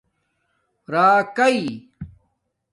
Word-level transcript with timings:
راکائ 0.91 1.59